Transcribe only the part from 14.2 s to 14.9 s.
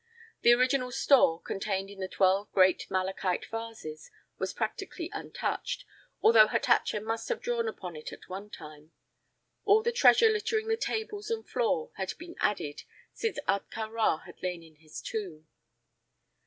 had lain in